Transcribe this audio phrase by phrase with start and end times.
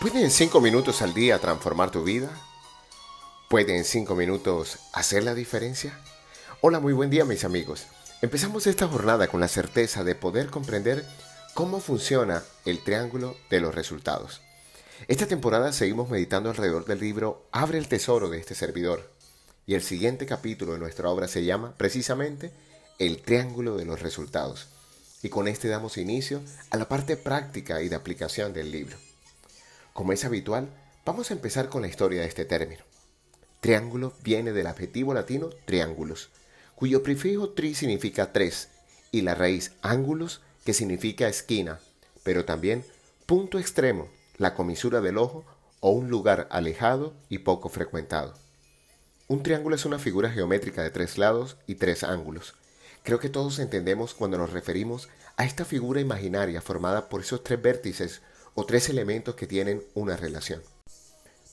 [0.00, 2.30] ¿Puede en cinco minutos al día transformar tu vida?
[3.50, 6.00] ¿Puede en cinco minutos hacer la diferencia?
[6.62, 7.84] Hola, muy buen día mis amigos.
[8.22, 11.04] Empezamos esta jornada con la certeza de poder comprender
[11.52, 14.40] cómo funciona el triángulo de los resultados.
[15.06, 19.12] Esta temporada seguimos meditando alrededor del libro Abre el tesoro de este servidor.
[19.66, 22.52] Y el siguiente capítulo de nuestra obra se llama precisamente
[22.98, 24.68] El triángulo de los resultados.
[25.22, 26.40] Y con este damos inicio
[26.70, 28.96] a la parte práctica y de aplicación del libro.
[29.92, 30.68] Como es habitual,
[31.04, 32.84] vamos a empezar con la historia de este término.
[33.60, 36.30] Triángulo viene del adjetivo latino triángulos,
[36.74, 38.68] cuyo prefijo tri significa tres,
[39.12, 41.80] y la raíz ángulos, que significa esquina,
[42.22, 42.84] pero también
[43.26, 44.08] punto extremo,
[44.38, 45.44] la comisura del ojo
[45.80, 48.34] o un lugar alejado y poco frecuentado.
[49.28, 52.54] Un triángulo es una figura geométrica de tres lados y tres ángulos.
[53.02, 57.60] Creo que todos entendemos cuando nos referimos a esta figura imaginaria formada por esos tres
[57.60, 58.22] vértices
[58.54, 60.62] o tres elementos que tienen una relación.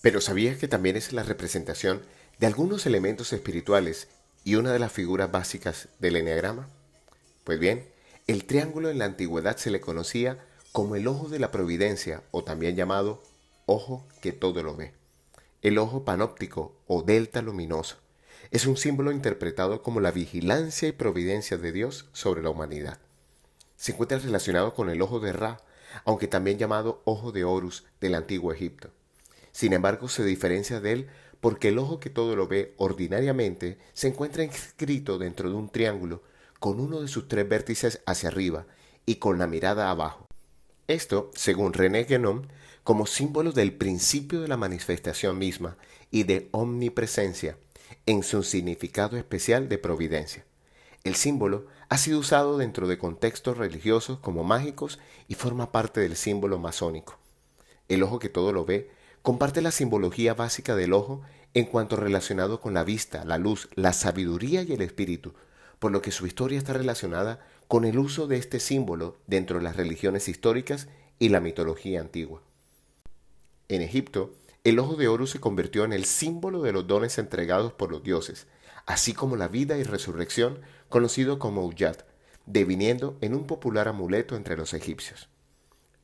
[0.00, 2.02] Pero ¿sabías que también es la representación
[2.38, 4.08] de algunos elementos espirituales
[4.44, 6.68] y una de las figuras básicas del enneagrama?
[7.44, 7.88] Pues bien,
[8.26, 12.44] el triángulo en la antigüedad se le conocía como el ojo de la providencia o
[12.44, 13.22] también llamado
[13.66, 14.92] ojo que todo lo ve.
[15.62, 17.96] El ojo panóptico o delta luminoso
[18.50, 22.98] es un símbolo interpretado como la vigilancia y providencia de Dios sobre la humanidad.
[23.76, 25.60] Se encuentra relacionado con el ojo de Ra,
[26.04, 28.90] aunque también llamado ojo de Horus del antiguo Egipto.
[29.52, 31.06] Sin embargo, se diferencia de él
[31.40, 36.22] porque el ojo que todo lo ve ordinariamente se encuentra inscrito dentro de un triángulo
[36.58, 38.66] con uno de sus tres vértices hacia arriba
[39.04, 40.26] y con la mirada abajo.
[40.88, 42.48] Esto, según René Guénon,
[42.84, 45.76] como símbolo del principio de la manifestación misma
[46.10, 47.58] y de omnipresencia
[48.06, 50.44] en su significado especial de providencia.
[51.06, 56.16] El símbolo ha sido usado dentro de contextos religiosos como mágicos y forma parte del
[56.16, 57.16] símbolo masónico.
[57.88, 58.90] El ojo que todo lo ve
[59.22, 61.22] comparte la simbología básica del ojo
[61.54, 65.34] en cuanto relacionado con la vista, la luz, la sabiduría y el espíritu,
[65.78, 69.62] por lo que su historia está relacionada con el uso de este símbolo dentro de
[69.62, 70.88] las religiones históricas
[71.20, 72.42] y la mitología antigua.
[73.68, 74.34] En Egipto,
[74.64, 78.02] el ojo de oro se convirtió en el símbolo de los dones entregados por los
[78.02, 78.48] dioses,
[78.86, 82.02] así como la vida y resurrección conocido como Uyat,
[82.46, 85.28] deviniendo en un popular amuleto entre los egipcios.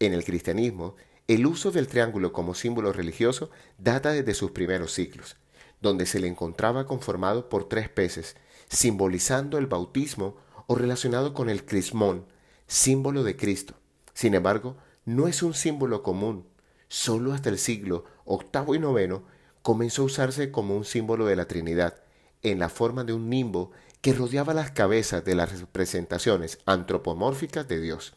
[0.00, 0.96] En el cristianismo,
[1.28, 5.36] el uso del triángulo como símbolo religioso data desde sus primeros siglos,
[5.80, 8.36] donde se le encontraba conformado por tres peces,
[8.68, 12.26] simbolizando el bautismo o relacionado con el crismón,
[12.66, 13.74] símbolo de Cristo.
[14.14, 16.46] Sin embargo, no es un símbolo común.
[16.88, 19.20] Solo hasta el siglo VIII y IX
[19.62, 22.02] comenzó a usarse como un símbolo de la Trinidad,
[22.42, 23.70] en la forma de un nimbo
[24.00, 28.14] que rodeaba las cabezas de las representaciones antropomórficas de Dios,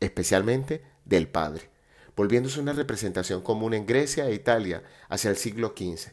[0.00, 1.70] especialmente del Padre,
[2.16, 6.12] volviéndose una representación común en Grecia e Italia hacia el siglo XV.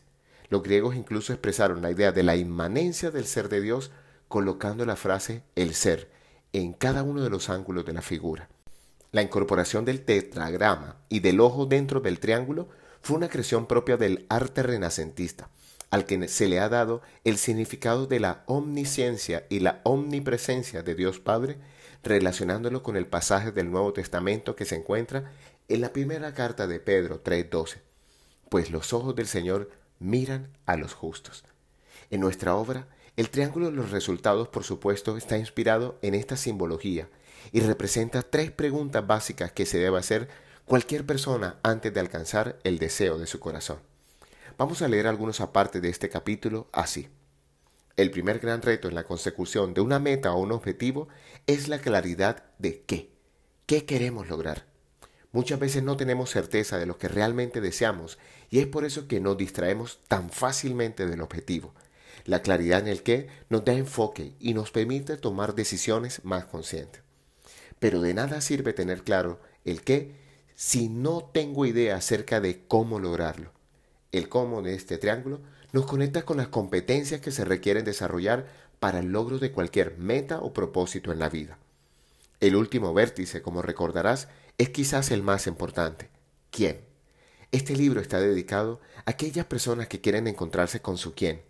[0.50, 3.92] Los griegos incluso expresaron la idea de la inmanencia del ser de Dios
[4.28, 6.10] colocando la frase el ser
[6.54, 8.50] en cada uno de los ángulos de la figura.
[9.12, 12.70] La incorporación del tetragrama y del ojo dentro del triángulo
[13.02, 15.50] fue una creación propia del arte renacentista,
[15.92, 20.96] al que se le ha dado el significado de la omnisciencia y la omnipresencia de
[20.96, 21.58] Dios Padre,
[22.02, 25.32] relacionándolo con el pasaje del Nuevo Testamento que se encuentra
[25.68, 27.82] en la primera carta de Pedro 3:12,
[28.50, 29.70] pues los ojos del Señor
[30.00, 31.44] miran a los justos.
[32.10, 32.88] En nuestra obra,
[33.18, 37.10] el triángulo de los resultados, por supuesto, está inspirado en esta simbología
[37.52, 40.30] y representa tres preguntas básicas que se debe hacer
[40.66, 43.80] cualquier persona antes de alcanzar el deseo de su corazón.
[44.62, 47.10] Vamos a leer algunos apartes de este capítulo así.
[47.98, 51.08] El primer gran reto en la consecución de una meta o un objetivo
[51.48, 53.10] es la claridad de qué.
[53.66, 54.68] ¿Qué queremos lograr?
[55.32, 58.20] Muchas veces no tenemos certeza de lo que realmente deseamos
[58.52, 61.74] y es por eso que nos distraemos tan fácilmente del objetivo.
[62.26, 67.02] La claridad en el qué nos da enfoque y nos permite tomar decisiones más conscientes.
[67.80, 70.18] Pero de nada sirve tener claro el qué
[70.54, 73.60] si no tengo idea acerca de cómo lograrlo.
[74.12, 75.40] El cómo de este triángulo
[75.72, 78.48] nos conecta con las competencias que se requieren desarrollar
[78.80, 81.58] para el logro de cualquier meta o propósito en la vida.
[82.40, 84.28] El último vértice, como recordarás,
[84.58, 86.10] es quizás el más importante.
[86.50, 86.82] ¿Quién?
[87.52, 91.42] Este libro está dedicado a aquellas personas que quieren encontrarse con su quién,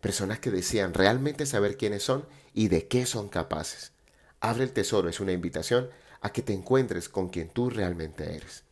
[0.00, 3.92] personas que desean realmente saber quiénes son y de qué son capaces.
[4.40, 5.90] Abre el tesoro es una invitación
[6.20, 8.64] a que te encuentres con quien tú realmente eres.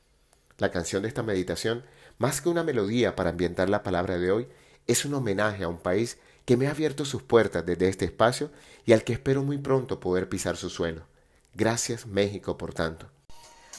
[0.58, 1.84] La canción de esta meditación
[2.18, 4.48] más que una melodía para ambientar la palabra de hoy,
[4.86, 8.50] es un homenaje a un país que me ha abierto sus puertas desde este espacio
[8.84, 11.02] y al que espero muy pronto poder pisar su suelo.
[11.54, 13.08] Gracias México por tanto.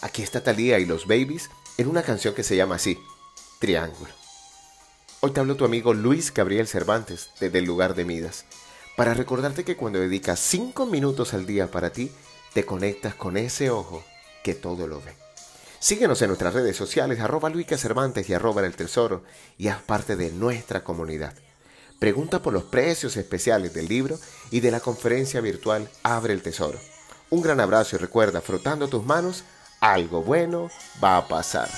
[0.01, 2.99] Aquí está Talía y los Babies en una canción que se llama así,
[3.59, 4.11] Triángulo.
[5.21, 8.45] Hoy te habló tu amigo Luis Gabriel Cervantes desde el lugar de Midas,
[8.95, 12.11] para recordarte que cuando dedicas 5 minutos al día para ti,
[12.53, 14.03] te conectas con ese ojo
[14.43, 15.26] que todo lo ve.
[15.79, 19.23] Síguenos en nuestras redes sociales, arroba Luica Cervantes y arroba el tesoro,
[19.57, 21.33] y haz parte de nuestra comunidad.
[21.99, 24.19] Pregunta por los precios especiales del libro
[24.51, 26.79] y de la conferencia virtual Abre el Tesoro.
[27.29, 29.43] Un gran abrazo y recuerda, frotando tus manos,
[29.79, 30.69] algo bueno
[31.03, 31.69] va a pasar.